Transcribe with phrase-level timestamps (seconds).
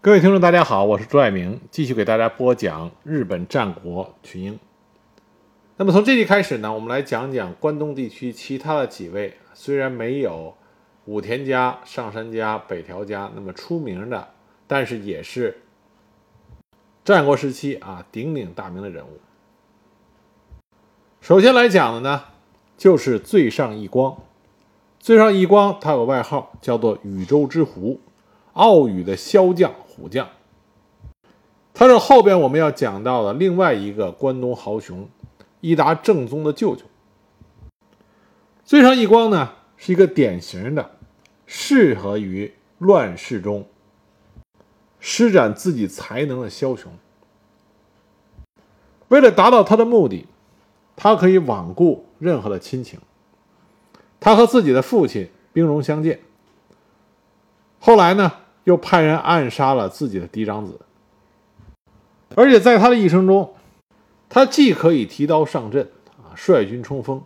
[0.00, 4.56] 各位听众，大家好，我是朱爱明，继续给大家播讲日本战国群英。
[5.76, 10.54] 那么从这集开始呢，我们来讲讲关东地区其他的几位，虽然没有
[11.06, 14.28] 武田家、上杉家、北条家那么出名的，
[14.68, 15.62] 但是也是
[17.04, 19.18] 战国时期啊鼎鼎大名的人物。
[21.20, 22.22] 首先来讲的呢，
[22.76, 24.16] 就是最上义光。
[25.00, 28.00] 最上义光他有个外号叫做宇宙之狐，
[28.52, 30.28] 奥羽的骁将、虎将。
[31.74, 35.08] 他是后边我们要讲到的另外一个关东豪雄
[35.60, 36.84] 伊达正宗的舅舅。
[38.64, 40.90] 最上义光呢，是一个典型的
[41.46, 43.66] 适合于乱世中
[45.00, 46.92] 施展自己才能的枭雄。
[49.08, 50.26] 为了达到他的目的，
[50.96, 53.00] 他可以罔顾任何的亲情。
[54.20, 56.20] 他和自己的父亲兵戎相见，
[57.78, 58.32] 后来呢，
[58.68, 60.78] 又派人暗杀了自己的嫡长子。
[62.34, 63.54] 而且在他的一生中，
[64.28, 65.88] 他既可以提刀上阵
[66.18, 67.22] 啊，率军冲锋，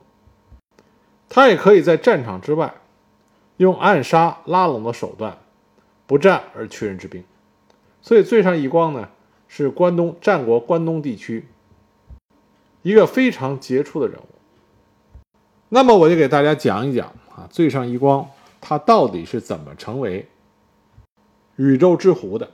[1.29, 2.75] 他也可以在战场之外
[3.57, 5.37] 用暗杀拉拢的手段，
[6.07, 7.25] 不战而屈人之兵。
[8.01, 9.09] 所以，最上义光呢，
[9.49, 11.49] 是关东战国关东地区
[12.83, 14.29] 一个非常杰出的人物。
[15.71, 18.29] 那么我就给大家讲一讲啊，最上一光
[18.61, 20.29] 他到底是怎么成为
[21.57, 22.51] 宇宙之狐的？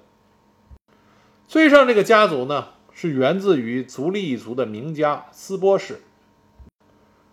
[1.47, 6.01] 最上这个家族呢，是源自于足利一族的名家斯波氏。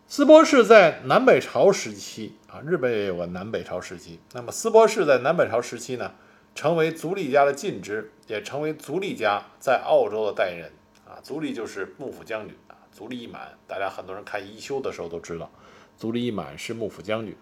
[0.08, 4.20] 斯波氏在南北朝时期啊，日本也有个南北朝时期。
[4.34, 6.12] 那么斯波氏在南北朝时期呢，
[6.54, 10.72] 成为足利家的近支，也成为足利家在澳洲的代言人
[11.08, 11.18] 啊。
[11.24, 15.50] 足利就是幕府将军啊，足利义满，大家很多人看一休的时候都知道。
[15.98, 17.36] 足利义满是幕府将军，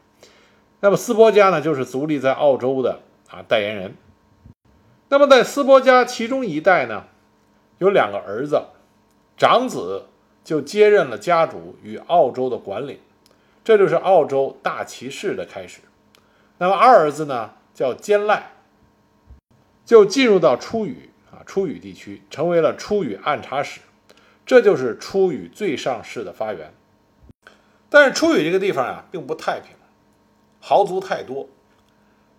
[0.79, 3.95] 那么斯波家呢，就是足利在澳洲的啊代言人。
[5.13, 7.05] 那么在斯波家其中一代呢，
[7.77, 8.59] 有两个儿子，
[9.37, 10.07] 长子
[10.43, 12.99] 就接任了家主与澳洲的管理，
[13.63, 15.81] 这就是澳洲大骑士的开始。
[16.57, 18.53] 那么二儿子呢，叫兼赖，
[19.85, 23.81] 就进入到出羽啊出羽地区，成为了出羽按察使，
[24.47, 26.73] 这就是出羽最上世的发源。
[27.91, 29.75] 但是出羽这个地方啊，并不太平，
[30.59, 31.47] 豪族太多，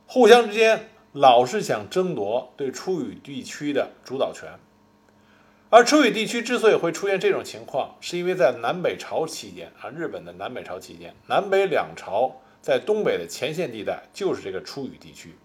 [0.08, 4.58] 互相之间老是想争夺对出羽地区的主导权。
[5.70, 15.36] 而出羽地区之所以会出现这种情况，是因为在南北朝期间啊，日本的南北朝期间，南北两朝在东北的前线地带就是这个出羽地区，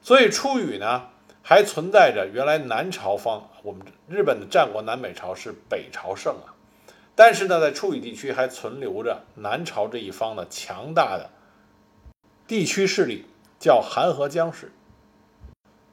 [0.00, 1.08] 所以出羽呢
[1.42, 6.54] 还存在着原来南朝方，我们日本的战国南北朝是北朝盛啊。
[7.16, 11.28] 但是呢，在出羽地区还存留着南朝这一方的强大的
[12.46, 13.24] 地区势力，
[13.58, 14.70] 叫韩河江氏。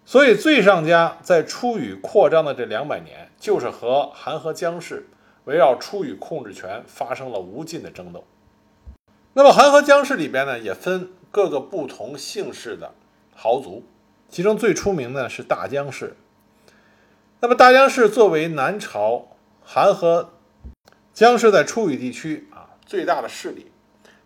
[0.09, 5.07] 所以，最上家在出羽扩张的这两百年，就是和韩河江氏
[5.43, 8.25] 围绕出羽控制权发生了无尽的争斗。
[9.33, 12.95] 那么，韩河江氏里边呢，也分各个不同姓氏的
[13.35, 13.83] 豪族，
[14.29, 16.17] 其中最出名的是大江氏。
[17.41, 19.27] 那么，大江氏作为南朝
[19.63, 20.31] 韩河。
[21.13, 23.71] 江氏在出羽地区啊最大的势力，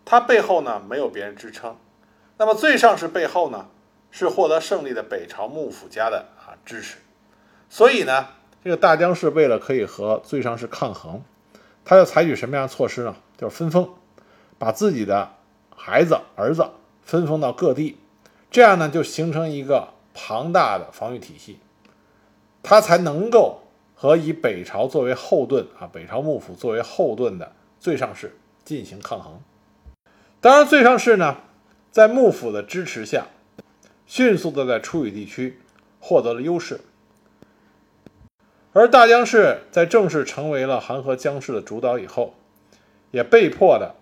[0.06, 1.76] 它背后呢没有别人支撑，
[2.38, 3.66] 那么最上氏背后呢
[4.16, 6.98] 是获得胜利的北朝幕府家的啊支持，
[7.68, 8.28] 所以呢
[8.62, 11.20] 这个大江氏为了可以和最上氏抗衡，
[11.84, 13.16] 他要采取什么样的措施呢？
[13.36, 13.90] 就是分封，
[14.56, 15.34] 把自己的
[15.74, 16.70] 孩子儿子
[17.02, 17.98] 分封到各地，
[18.52, 21.58] 这样呢就形成一个庞大的防御体系，
[22.62, 23.62] 他才能够。
[23.96, 29.40] 和以北朝作为后盾啊，北朝幕府作为后盾的最上氏进行抗衡。
[30.42, 31.38] 当然，最上氏呢，
[31.90, 33.28] 在幕府的支持下，
[34.06, 35.58] 迅速的在出羽地区
[36.00, 36.80] 获得了优势。
[38.72, 42.34] 而大江氏在正式成为了韩河江氏的主导以后，
[43.12, 43.94] 也被迫的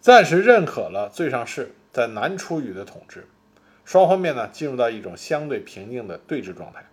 [0.00, 3.26] 暂时认可了最上氏在南出羽的统治，
[3.84, 6.86] 双方面呢进入到一种相对平静的对峙状态。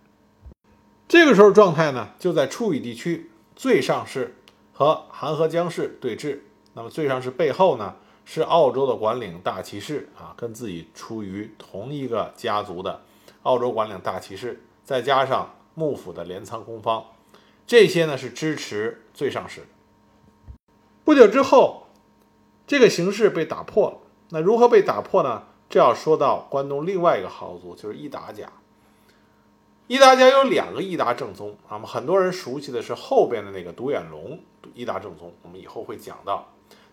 [1.08, 4.34] 这个时候状态呢，就在出羽地区最上氏
[4.74, 6.40] 和韩河江氏对峙。
[6.74, 13.01] 那么最上氏背后呢，是澳洲的管领大骑士啊，跟自己出于同一个家族的
[13.44, 17.06] 澳洲管领大骑士，再加上幕府的镰仓公方，
[17.68, 19.68] 这些呢是支持最上氏。
[21.04, 21.86] 不久之后，
[22.66, 23.98] 这个形势被打破了。
[24.30, 25.44] 那如何被打破呢？
[25.69, 28.51] 这要说到关东另外一个豪族，就是伊达家。
[29.86, 34.39] 伊达家有两个伊达正宗，那么很多人熟悉的是后边的那个独眼龙
[34.74, 36.48] 伊达正宗，我们以后会讲到。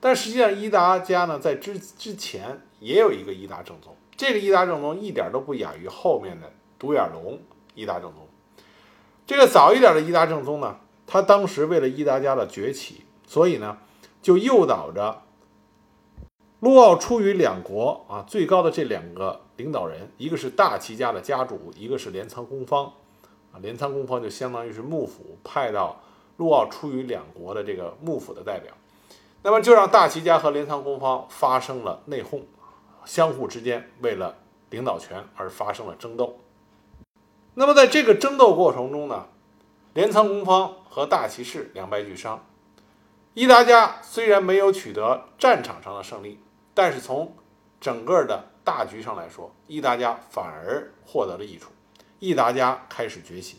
[0.05, 7.39] 但实际上，伊达家呢在之之前也有一个伊达正宗，这个伊达正宗一点都不亚于后面的独眼龙
[7.77, 8.27] 伊达正宗。
[9.25, 10.77] 这个早一点的伊达正宗呢，
[11.07, 13.79] 他当时为了伊达家的崛起，所以呢
[14.21, 15.23] 就诱导着
[16.59, 22.87] 陆奥出于两国啊最高的这两个领导人，一个是大齐家的家主，一个是镰仓公方
[23.53, 23.63] 啊。
[23.63, 26.03] 镰仓公方就相当于是幕府派到
[26.39, 28.75] 陆奥出于两国的这个幕府的代表，
[29.43, 32.43] 那么就让大齐家和镰仓公方发生了内讧，
[33.05, 34.37] 相互之间为了
[34.71, 36.39] 领导权而发生了争斗。
[37.55, 39.27] 那么在这个争斗过程中呢，
[39.95, 42.45] 镰仓公方和大骑士两败俱伤。
[43.35, 46.39] 伊达家虽然没有取得战场上的胜利，
[46.75, 47.37] 但是从
[47.81, 51.71] 整个的大局上来说，伊达家反而获得了益处。
[52.21, 53.59] 伊达家开始崛起，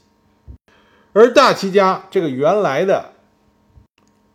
[1.11, 3.12] 而大齐家这个原来的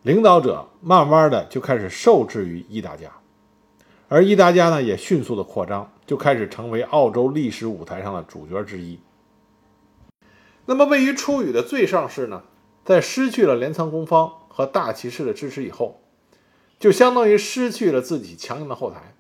[0.09, 3.13] 领导者，慢慢的就开始受制于伊达家，
[4.09, 8.99] 而伊达家呢也迅速的扩张，就开始成为澳洲历史舞台上的主角之一。
[10.65, 12.45] 那么，位于初羽的最上士呢，
[12.87, 16.01] 在失去了镰仓公方和大骑士的支持以后，
[16.79, 19.15] 就相当于失去了自己强硬的后台。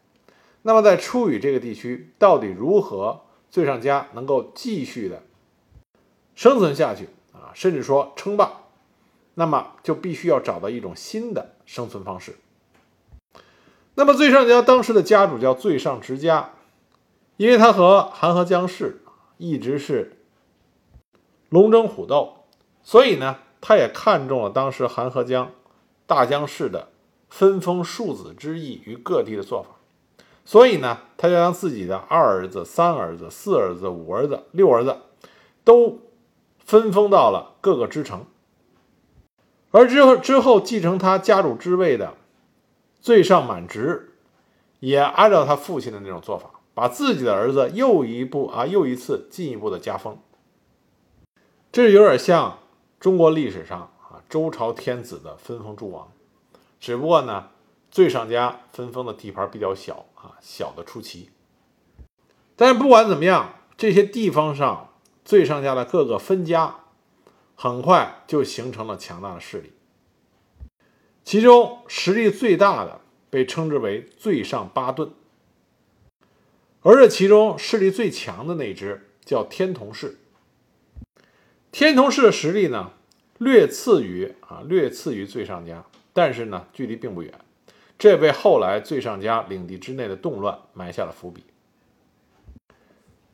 [0.62, 5.22] 那么，在初羽这个地区，到底如何最上家能够继续的
[6.34, 8.62] 生存下去啊，甚至说称霸？
[9.38, 12.36] 那么，就必须要找到一种新的生存方式。
[13.94, 16.54] 那么，最上家当时的家主叫最上直家，
[17.36, 19.00] 因为他和韩河江氏
[19.36, 20.14] 一直是。
[21.50, 22.44] 龙争虎斗，
[22.82, 25.52] 所以呢，他也看中了当时韩河江
[26.04, 26.88] 大江氏的
[27.30, 29.70] 分封庶子之意于各地的做法，
[30.44, 34.98] 所以呢，他就将自己的二儿子、三儿子、四儿子、五儿子、六儿子
[35.64, 36.00] 都
[36.58, 38.26] 分封到了各个支城，
[39.70, 42.14] 而之后之后继承他家主之位的
[43.00, 44.14] 最上满直，
[44.80, 50.18] 也按照他父亲的那种做法，把自己的儿子又一步啊又一次进一步的加封。
[51.70, 52.60] 这有点像
[52.98, 56.10] 中国历史上啊周朝天子的分封诸王，
[56.80, 57.48] 只不过呢，
[57.90, 61.30] 最上家分封的地盘比较小啊，小的出奇。
[62.56, 64.88] 但是不管怎么样，这些地方上
[65.24, 66.76] 最上家的各个分家，
[67.60, 69.72] 很快就形成了强大的势力。
[71.24, 73.00] 其中实力最大的
[73.30, 75.10] 被称之为最上八盾，
[76.82, 80.18] 而这其中势力最强的那支叫天童氏。
[81.72, 82.92] 天童氏的实力呢，
[83.38, 87.34] 略次于啊，略次于最上家，但是呢，距离并不远，
[87.98, 91.42] 这为后来最上家领地之内的动乱埋下了伏笔。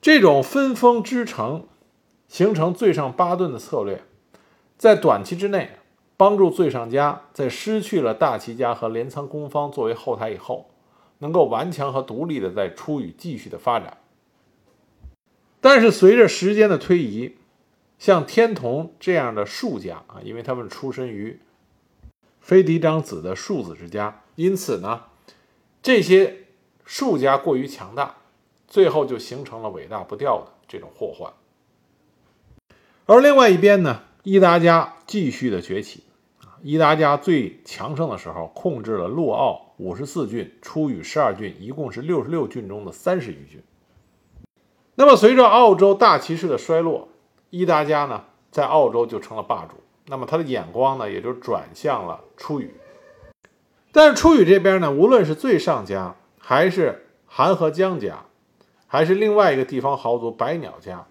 [0.00, 1.68] 这种分封之城，
[2.26, 4.02] 形成最上八盾的策略，
[4.76, 5.70] 在短期之内
[6.16, 10.70] 帮助最上家在失去了大齐家和镰仓公方作为后台以后，
[11.18, 13.98] 能够顽强和独立的在出羽继续的发展。
[15.60, 17.36] 但是随着时间的推移，
[17.98, 21.40] 像天童这样的庶家啊，因为他们出身于
[22.40, 25.04] 非嫡长子的庶子之家，因此呢，
[25.82, 26.44] 这些
[26.84, 28.16] 庶家过于强大，
[28.68, 31.32] 最后就形成了尾大不掉的这种祸患。
[33.06, 36.02] 而另外一边呢，伊达家继续的崛起
[36.40, 43.62] 啊，伊达家最强盛的时候，控制了洛奥五十四郡、出羽十二郡，一共是六十六郡中的三十余郡。
[44.94, 47.08] 那么随着澳洲大骑士的衰落，
[47.50, 49.74] 伊达家呢，在澳洲就成了霸主，
[50.06, 52.72] 那么他的眼光呢，也就转向了出羽。
[53.92, 58.24] 但是出羽这边呢，无论是最上家，还是韩和江家，
[58.86, 61.06] 还是另外一个地方豪族百鸟家，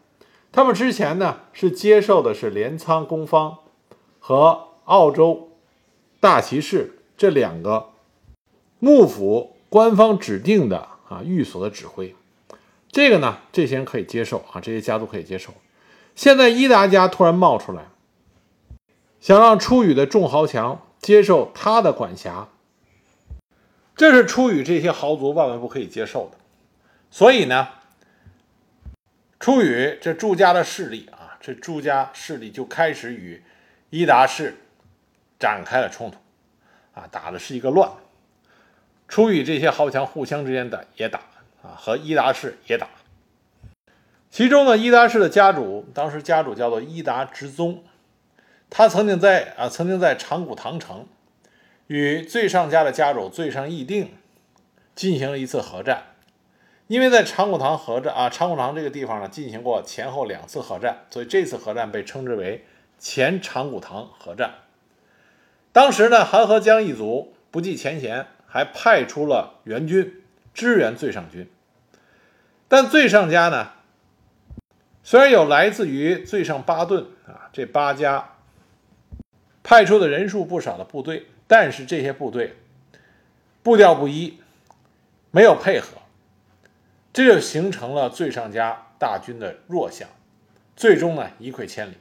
[0.54, 3.58] 他们之前呢是接受的是镰仓公方
[4.20, 5.50] 和澳洲
[6.20, 7.90] 大骑士这两个
[8.78, 12.16] 幕府官方指定的啊寓所的指挥，
[12.92, 15.52] 这个呢，这些人可以接受啊，这些家族可以接受。
[16.16, 17.88] 现在伊达家突然冒出来，
[19.20, 22.50] 想让出羽的众豪强接受他的管辖，
[23.96, 26.38] 这是出羽这些豪族万万不可以接受的。
[27.10, 27.70] 所以呢，
[29.44, 33.44] 出于这朱家的势力啊，这朱家势力就开始与
[33.90, 34.56] 伊达氏
[35.38, 36.18] 展开了冲突，
[36.94, 37.92] 啊，打的是一个乱。
[39.10, 41.20] 出于这些豪强互相之间的也打
[41.62, 42.88] 啊，和伊达氏也打。
[44.32, 47.84] 其中呢，伊达氏的家主，当时家主叫做伊达直宗，
[48.70, 51.06] 他曾经在啊，曾经在长谷堂城
[51.88, 54.14] 与最上家的家主最上义定
[54.96, 56.12] 进行了一次合战。
[56.88, 62.66] 因为在长谷堂合战啊，长谷堂这个地方呢，进行过前后两次合战，所以这次合战被称之为
[63.00, 64.56] 前长谷堂合战。
[65.72, 70.22] 当时呢，韩河江一族不计前嫌，还派出了援军
[70.54, 71.50] 支援最上军，
[72.68, 73.72] 但最上家呢？
[75.04, 78.36] 虽然有来自于最上巴顿啊这八家
[79.63, 82.56] 派出的人数不少的部队，但是这些部队
[83.63, 84.40] 步调不一，
[85.32, 86.03] 没有配合，
[87.13, 90.10] 这就形成了最上家大军的弱项，
[90.75, 91.93] 最终呢一溃千里，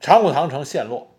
[0.00, 1.10] 长谷堂城陷落，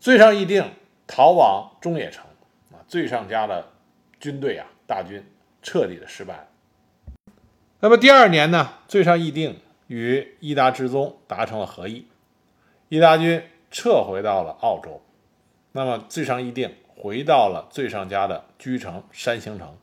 [0.00, 0.72] 最上议定
[1.06, 2.24] 逃往中野城
[2.72, 3.72] 啊，最上家的
[4.20, 5.22] 军队啊大军
[5.60, 6.46] 彻底的失败。
[7.80, 12.06] 那么第二年呢，最上议定与伊达之宗达成了和议，
[12.88, 13.42] 伊达军。
[13.70, 15.02] 撤回到了澳洲，
[15.72, 19.76] 那么最上议定回到了最上家的居城山形城，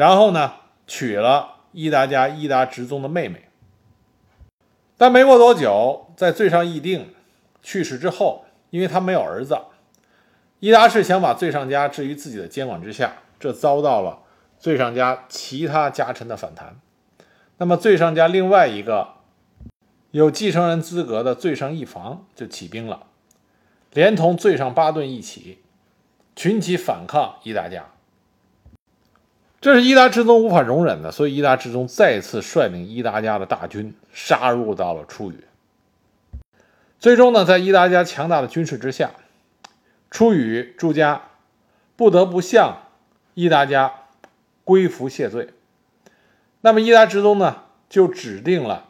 [0.00, 0.54] 然后呢
[0.86, 3.50] 娶了伊达家伊达直宗的妹妹。
[4.96, 7.12] 但没过多久，在最上议定
[7.62, 9.58] 去世之后，因为他没有儿子，
[10.60, 14.20] 伊达氏想把最上家置于自己的监管之下，这遭到了
[14.58, 16.80] 最上家其他家臣的反弹。
[17.58, 19.20] 那么最上家另外一个。
[20.12, 23.06] 有继承人资格的最上一房就起兵了，
[23.92, 25.62] 连同最上巴顿一起
[26.34, 27.90] 群起反抗伊达家。
[29.60, 35.44] 这是伊达之宗无法容忍的，所以伊达之宗再次率领伊达家的大军杀入到了出羽。
[36.98, 39.10] 最终呢，在伊达家强大的军事之下，
[40.10, 41.22] 出羽朱家
[41.94, 42.78] 不得不向
[43.34, 43.92] 伊达家
[44.64, 45.50] 归服谢罪。
[46.62, 48.86] 那么伊达之宗呢，就指定了。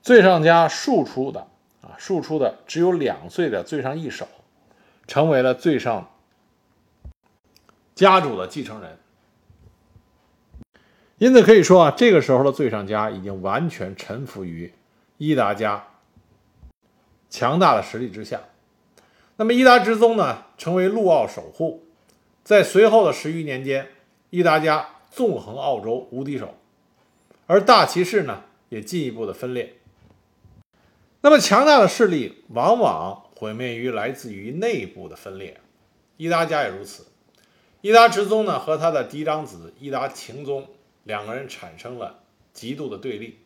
[0.00, 1.46] 最上家庶出的
[1.82, 4.26] 啊，庶出的只有两岁的最上一手，
[5.06, 6.10] 成为了最上
[7.94, 8.98] 家主的继承人。
[11.22, 14.72] 因此可以说啊，这个时候的最上家已经完全臣服于
[15.18, 15.86] 伊达家
[17.30, 18.40] 强大的实力之下。
[19.36, 21.84] 那么伊达之宗呢，成为陆奥守护，
[22.42, 23.86] 在随后的十余年间，
[24.30, 26.56] 伊达家纵横澳洲无敌手，
[27.46, 29.76] 而大骑士呢，也进一步的分裂。
[31.20, 35.60] 那么强大的势力往往毁灭于来自于内部的分裂，
[36.16, 37.06] 伊达家也如此。
[37.80, 40.66] 伊达直宗呢和他的嫡长子伊达晴宗
[41.04, 42.20] 两个人产生了
[42.52, 43.38] 极度的对立，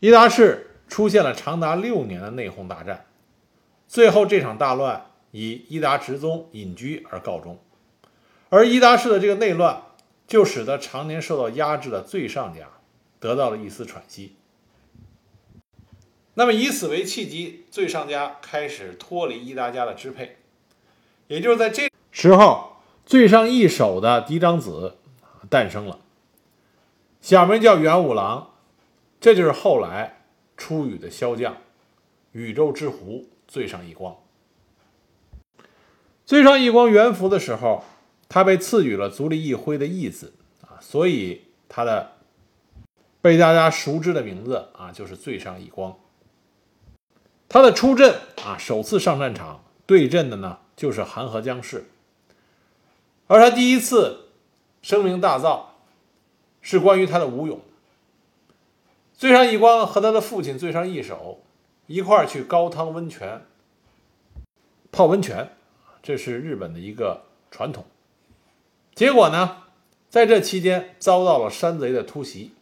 [0.00, 3.06] 伊达氏出现了长达六年的内讧大战，
[3.86, 7.58] 最后这场大乱以伊达直宗隐居而告终。
[8.48, 9.82] 而伊达氏的这个内乱，
[10.26, 12.68] 就使得常年受到压制的最上家
[13.18, 14.36] 得到了一丝喘息。
[16.34, 20.36] 那么以此为契机，最上家开始脱离伊达家的支配，
[21.28, 24.96] 也就是在这时候，最上一手的嫡长子
[25.50, 25.98] 诞生了，
[27.22, 28.50] 小名叫元五郎，
[29.20, 30.24] 这就是后来
[30.56, 31.56] 出羽的骁将，
[32.32, 34.16] 宇宙之狐最上一光。
[36.26, 37.84] 最上一光元服的时候，
[38.28, 42.16] 他被赐予了足利义辉的义字啊，所以他的
[43.20, 45.96] 被大家熟知的名字啊，就是最上一光。
[47.48, 51.84] 他的出阵啊，首次上战场对阵的呢，就是韩河江氏。
[53.28, 54.30] 而他第一次
[54.82, 55.66] 声名大噪，
[56.62, 57.60] 是关于他的武勇。
[59.12, 61.42] 最上一光和他的父亲最上一守
[61.86, 63.44] 一块儿去高汤温泉
[64.90, 65.50] 泡温泉，
[66.02, 67.84] 这是日本的一个传统。
[68.94, 69.64] 结果呢，
[70.08, 72.52] 在这期间遭到了山贼的突袭，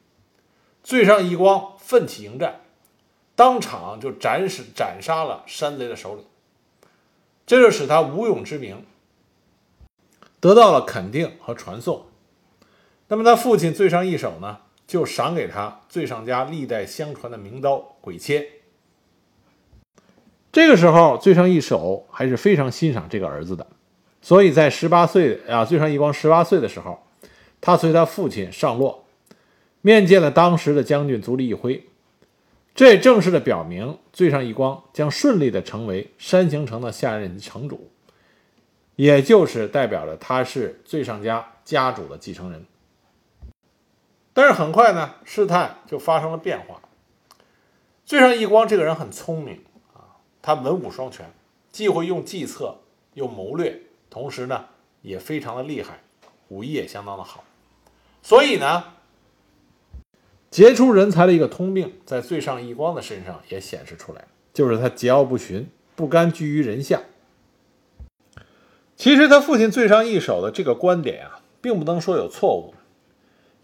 [0.82, 2.60] 最上一光奋起迎战。
[3.34, 6.24] 当场就斩死斩杀了山贼的首领，
[7.46, 8.84] 这就使他武勇之名
[10.40, 12.06] 得到了肯定和传颂。
[13.10, 18.46] 那么他父亲最上一手呢，就赏给他最上家历代相传的名刀鬼切。
[20.52, 23.66] 这个时候，最上一手还是非常欣赏这个儿子的，
[24.22, 27.02] 所以在十八岁啊，最上一光十八岁的时候，
[27.60, 29.04] 他随他父亲上洛，
[29.80, 31.84] 面见了当时的将军足利义辉。
[32.76, 37.90] 这也正式的表明，最上一光将顺利的成为山形城的下任城主，
[38.94, 42.64] 也就是代表着他是最上家家主的继承人。
[44.32, 46.80] 但是很快呢，事态就发生了变化。
[48.04, 51.30] 最上一光这个人很聪明啊，他文武双全，
[51.70, 52.78] 既会用计策，
[53.14, 54.66] 又谋略，同时呢
[55.02, 56.00] 也非常的厉害，
[56.48, 57.44] 武艺也相当的好，
[58.22, 58.84] 所以呢。
[60.50, 67.02] 杰出人才的一个通病，在最上一光的身上也显示出来就是他桀骜不驯，不甘居于人下。
[68.96, 72.74] 其实他父亲最上一手的这个观点啊，并不能说有错误，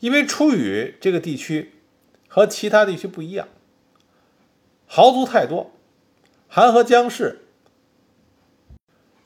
[0.00, 1.72] 因为出羽这个地区
[2.28, 3.48] 和其他地区不一样，
[4.86, 5.72] 豪族太多，
[6.48, 7.46] 韩和江氏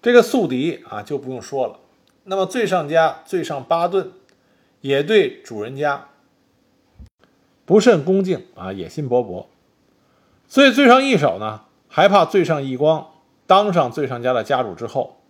[0.01, 1.81] 这个宿敌啊就不用说了。
[2.25, 4.13] 那么最上家最上巴顿
[4.81, 6.07] 也对主人家。
[7.67, 9.47] 不甚恭敬啊，野心勃勃。
[10.49, 13.13] 所以，最上一手呢，还怕最上一光
[13.47, 15.21] 当上最上家的家主之后，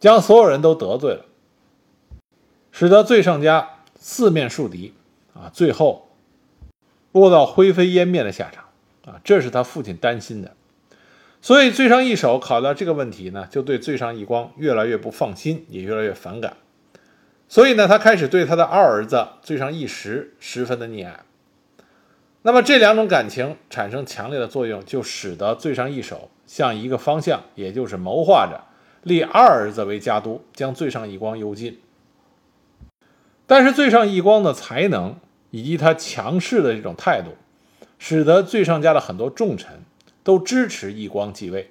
[0.00, 1.26] 将所有人都得罪了，
[2.72, 3.73] 使得最上家
[4.06, 4.92] 四面树敌
[5.32, 6.10] 啊，最后
[7.12, 8.64] 落到灰飞烟灭的下场
[9.06, 10.52] 啊，这是他父亲担心的。
[11.40, 16.58] 所以，最上一手考虑到这个问题呢，就对最上一光越来越不放心，也越来越反感。
[17.48, 21.20] 所以呢，他开始对他的二儿子最上一时十分的溺爱。
[22.42, 28.64] 那么这两种感情产生强烈的作用，就使得最上一手向一个方向，也就是谋划着
[29.02, 31.80] 立二儿子为家督，将最上一光幽禁。
[33.46, 35.16] 但是最上义光的才能
[35.50, 37.36] 以及他强势的这种态度，
[37.98, 39.84] 使得最上家的很多重臣
[40.22, 41.70] 都支持义光继位。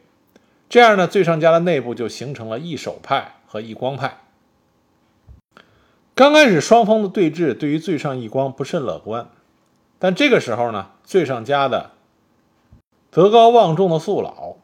[0.69, 4.19] 这样呢，最上家的内部就形成了义守派和义光派。
[6.15, 9.29] 刚开始双方的对峙对于最上义光不甚乐观。
[9.97, 11.91] 但这个时候呢，最上家的
[13.09, 14.57] 德高望重的宿老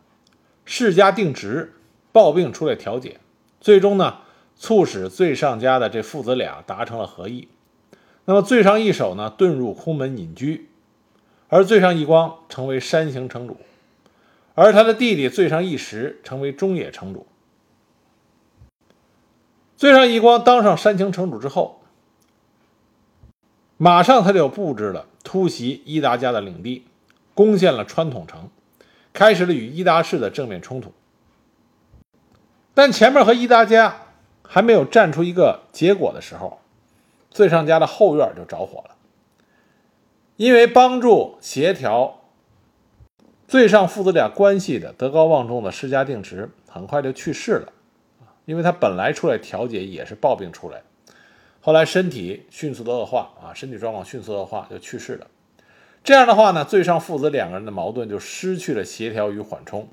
[0.65, 1.73] 世家定直
[2.11, 3.19] 抱病出来调解，
[3.61, 4.17] 最终呢，
[4.59, 7.47] 促使最上家的这父子俩达成了和议。
[8.25, 10.69] 那么最上一手呢，遁入空门隐居，
[11.47, 13.57] 而最上一光成为山形城主，
[14.53, 17.25] 而他的弟弟最上一时成为中野城主。
[19.77, 21.81] 最上一光当上山形城主之后，
[23.77, 25.07] 马上他就布置了。
[25.23, 26.85] 突袭伊达家的领地，
[27.33, 28.49] 攻陷了川统城，
[29.13, 30.91] 开始了与伊达氏的正面冲突。
[32.73, 34.08] 但前面和伊达家
[34.51, 36.57] 还没有站出一个结果的时候，
[37.29, 38.95] 最上家的后院就着火了。
[40.37, 42.21] 因为帮助协调
[43.47, 47.71] 最上父子俩关系的德高望重的施家定直很快就去世了，
[48.45, 50.81] 因为他本来出来调解也是暴病出来。
[51.61, 55.27] 后来身体迅速的恶化啊，身体状况迅速恶化就去世了。
[56.03, 59.87] 这样的话呢，最上父子两个人的矛盾就失去了协调与缓冲。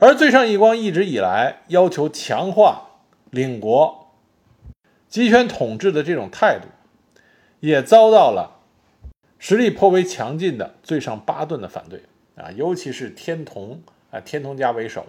[0.00, 2.88] 而最上义光一直以来要求强化
[3.30, 4.08] 领国、
[5.10, 6.68] 集权统治的这种态度，
[7.60, 8.56] 也遭到了
[9.38, 12.02] 实力颇为强劲的最上八顿的反对
[12.34, 15.04] 啊，尤其是天童啊，天童家为首。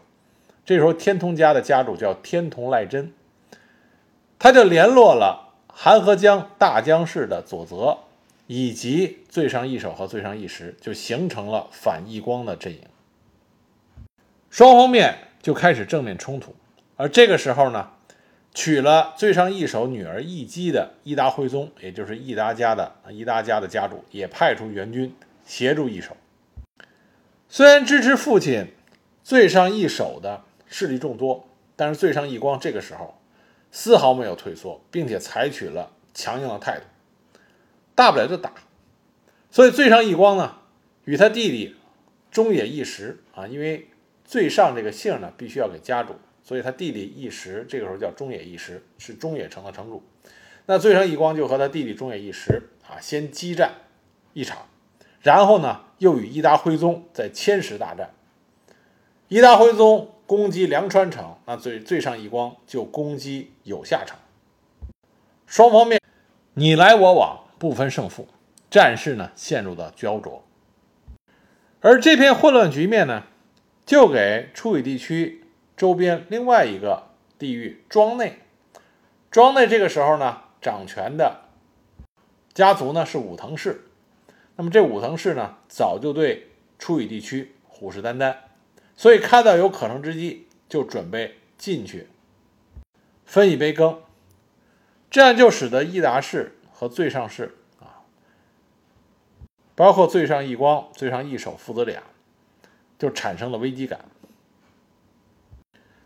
[0.65, 3.13] 这时候天童家的家主叫天童赖真。
[4.37, 7.99] 他就联络了韩河江大江氏的佐泽，
[8.47, 12.81] 以及最上一手和最上一时，就形成了反义光的阵营。
[14.51, 16.53] 双方面就开始正面冲突。
[16.97, 17.89] 而这个时候呢，
[18.53, 26.15] 娶了最上一手女儿义姬的伊达辉宗，也就是伊达家的伊达家的家主，也派出援军协助一手。
[27.49, 28.67] 虽然支持父亲
[29.23, 33.17] 最上一手的势力众多，但是最上义光这个时候。
[33.73, 36.83] 丝毫没有退缩，并且采取了强硬的态度，
[37.95, 38.51] 大不了就打。
[39.49, 40.57] 所以最上义光呢，
[41.05, 41.77] 与他弟弟
[42.31, 43.87] 中野义时啊，因为
[44.31, 50.01] 最上这个姓呢必须要给家主，所以他弟弟义时这个时候叫中野义时，是中野城的城主。
[50.67, 53.73] 那最上义光就和他弟弟中野义时啊，先激战
[54.31, 54.67] 一场，
[55.19, 58.11] 然后呢又与伊达辉宗在千石大战。
[59.27, 60.13] 伊达辉宗。
[60.27, 64.17] 攻击梁川城，那最最上一光就攻击有下城，
[65.45, 65.99] 双方面
[66.53, 68.29] 你来我往，不分胜负，
[68.69, 70.45] 战事呢陷入了焦灼。
[71.81, 73.23] 而这片混乱局面呢，
[73.91, 75.43] 就给处理地区
[75.75, 78.39] 周边另外一个地域庄内，
[79.29, 81.41] 庄内这个时候呢掌权的
[82.53, 83.81] 家族呢是武藤氏，
[84.55, 88.37] 那么这武藤氏呢早就对处理地区虎视眈眈。
[88.95, 92.07] 所以看到有可乘之机，就准备进去
[93.25, 94.01] 分一杯羹，
[95.09, 98.07] 这样就使得伊达氏和最上氏啊，
[99.75, 102.01] 包括最上义光、最上义守父子俩，
[103.01, 104.05] 就产生了危机感。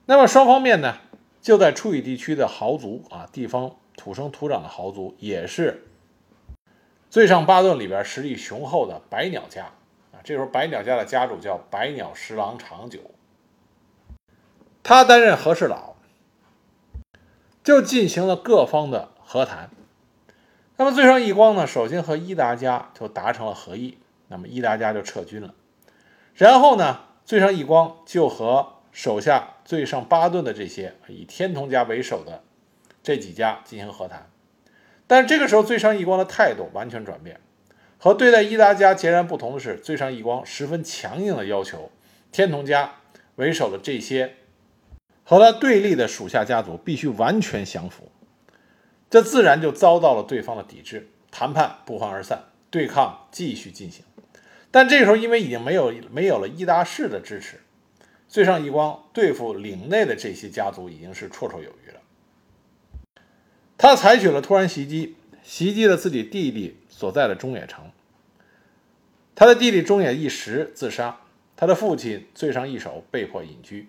[0.06, 1.00] 那么双方面呢，
[1.42, 5.84] 就在处理地区的豪族啊，地方土生土长的豪族，也是
[7.10, 9.66] 最上八顿里边实力雄厚的百鸟家
[10.14, 10.24] 啊。
[10.24, 13.02] 这时候，百鸟家的家主叫百鸟十郎长久，
[14.82, 15.96] 他担任和事佬，
[17.62, 19.70] 就进行了各方的和谈。
[20.78, 23.98] 那么，最上义光呢，首先和伊达家就达成了和议，
[24.30, 25.54] 那么伊达家就撤军了。
[26.36, 32.44] 然后呢，最上义光就和手下最上八顿的这些以天童家为首的
[33.02, 34.30] 这几家进行和谈。
[35.08, 37.40] 但是这个时候，最上义光的态度完全转变。
[37.98, 41.90] 和对待伊达家截然不同的是，最上义光十分强硬的要求
[42.32, 42.96] 天童家
[43.36, 44.36] 为首的这些
[45.24, 48.12] 和他对立的属下家族必须完全降服，
[49.10, 51.10] 这自然就遭到了对方的抵制。
[51.32, 54.04] 谈判不欢而散，对抗继续进行。
[54.76, 57.62] 但这时候，因为已经没有没有了伊达氏的支持，
[58.28, 62.02] 最上义光对付领内的这些家族已经是绰绰有余了。
[63.78, 67.90] 他采取了突然袭击，袭击了自己弟弟所在的中野城。
[69.34, 71.22] 他的弟弟中野义时自杀，
[71.56, 73.88] 他的父亲最上义守被迫隐居，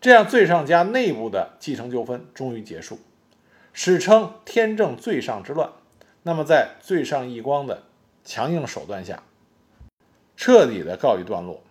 [0.00, 2.98] 这样最上家内部的继承纠纷终于结束，
[3.74, 5.72] 史称天正最上之乱。
[6.22, 7.82] 那么，在最上义光的
[8.24, 9.22] 强硬手段下，
[10.42, 11.62] 彻底的告一段落。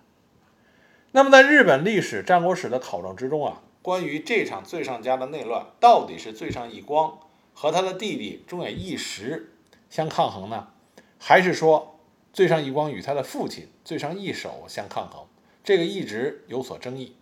[1.12, 7.20] 那么，在日本历史、战国史的考证之中啊，关于这场最上家的内乱，到底是最上义光
[7.54, 9.52] 和他的弟弟中野义时
[9.90, 10.70] 相抗衡呢，
[11.20, 12.00] 还是说？
[12.32, 15.28] 最上义光与他的父亲最上义守相抗衡，
[15.66, 17.18] 这个一直有所争议。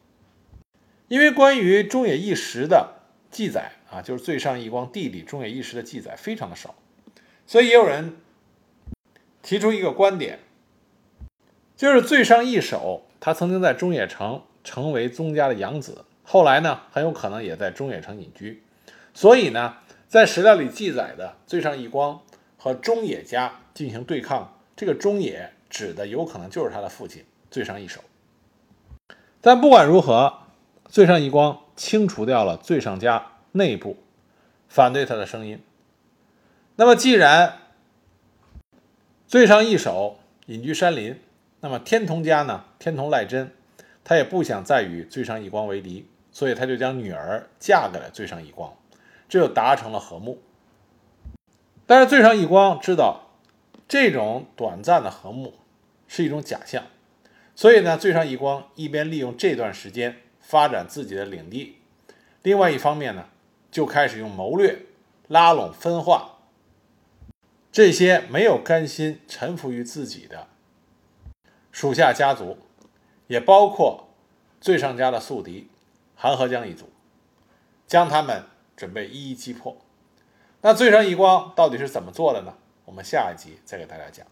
[1.07, 2.99] 因为关于中野义时的
[3.31, 6.75] 记载啊，就是最上义光弟弟中野义时的记载非常的少，
[7.47, 8.17] 所以也有人
[9.41, 10.38] 提出一个观点，
[11.79, 18.61] 就是最上义守他曾经在中野城成为宗家的养子，后来呢很有可能也在中野城隐居，
[19.13, 19.77] 所以呢
[20.09, 22.19] 在史料里记载的最上义光
[22.57, 24.59] 和中野家进行对抗。
[24.75, 28.01] 这个中野指的有可能就是他的父亲最上义守，
[29.39, 30.39] 但不管如何，
[30.89, 33.95] 最上义光清除掉了最上家内部
[34.67, 35.63] 反对他的声音。
[36.75, 37.59] 那么，既然
[39.25, 41.17] 最上义守隐居山林，
[41.62, 42.65] 那么天童家呢？
[42.78, 43.52] 天童赖真，
[44.04, 48.76] 他也不想再与最上义光为敌，所以他就将女儿嫁给了最上义光，
[49.28, 50.41] 这就达成了和睦。
[51.86, 53.26] 但是最上义光知道。
[53.91, 55.56] 这种短暂的和睦
[56.08, 56.84] 是一种假象，
[57.56, 61.80] 所以呢，最上义光一边利用这段时间发展自己的领地，
[62.43, 63.26] 另外一方面呢，
[63.72, 64.86] 就开始用谋略
[65.28, 66.38] 拉拢分化
[67.72, 70.48] 这些没有甘心臣服于自己的
[71.79, 72.57] 属下家族，
[73.27, 74.09] 也包括
[74.59, 75.69] 最上家的宿敌
[76.13, 76.89] 韩河江一族，
[77.87, 78.43] 将他们
[78.75, 79.77] 准备一一击破。
[80.59, 82.53] 那最上义光到底是怎么做的呢？
[82.83, 84.27] 我们下一集再给大家讲。